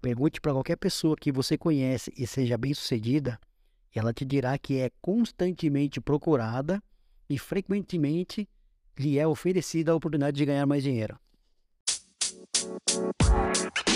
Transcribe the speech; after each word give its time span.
Pergunte 0.00 0.40
para 0.40 0.52
qualquer 0.52 0.76
pessoa 0.76 1.16
que 1.16 1.32
você 1.32 1.58
conhece 1.58 2.12
e 2.16 2.26
seja 2.26 2.56
bem-sucedida, 2.56 3.38
ela 3.94 4.12
te 4.12 4.24
dirá 4.24 4.56
que 4.56 4.78
é 4.78 4.90
constantemente 5.00 6.00
procurada 6.00 6.82
e 7.28 7.38
frequentemente 7.38 8.48
lhe 8.98 9.18
é 9.18 9.26
oferecida 9.26 9.92
a 9.92 9.96
oportunidade 9.96 10.36
de 10.36 10.44
ganhar 10.44 10.66
mais 10.66 10.82
dinheiro. 10.82 11.18
Thank 12.68 13.06
you. 13.06 13.88